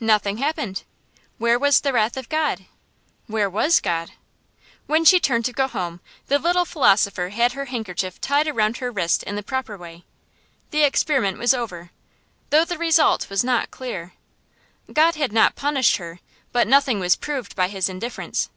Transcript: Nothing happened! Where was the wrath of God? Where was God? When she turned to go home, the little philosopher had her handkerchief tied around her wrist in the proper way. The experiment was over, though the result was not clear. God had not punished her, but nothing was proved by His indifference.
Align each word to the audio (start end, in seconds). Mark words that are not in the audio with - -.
Nothing 0.00 0.38
happened! 0.38 0.84
Where 1.36 1.58
was 1.58 1.82
the 1.82 1.92
wrath 1.92 2.16
of 2.16 2.30
God? 2.30 2.64
Where 3.26 3.50
was 3.50 3.80
God? 3.82 4.12
When 4.86 5.04
she 5.04 5.20
turned 5.20 5.44
to 5.44 5.52
go 5.52 5.68
home, 5.68 6.00
the 6.28 6.38
little 6.38 6.64
philosopher 6.64 7.28
had 7.28 7.52
her 7.52 7.66
handkerchief 7.66 8.18
tied 8.18 8.48
around 8.48 8.78
her 8.78 8.90
wrist 8.90 9.22
in 9.24 9.36
the 9.36 9.42
proper 9.42 9.76
way. 9.76 10.04
The 10.70 10.84
experiment 10.84 11.36
was 11.36 11.52
over, 11.52 11.90
though 12.48 12.64
the 12.64 12.78
result 12.78 13.28
was 13.28 13.44
not 13.44 13.70
clear. 13.70 14.14
God 14.90 15.16
had 15.16 15.32
not 15.34 15.54
punished 15.54 15.96
her, 15.96 16.20
but 16.50 16.66
nothing 16.66 16.98
was 16.98 17.14
proved 17.14 17.54
by 17.54 17.68
His 17.68 17.90
indifference. 17.90 18.48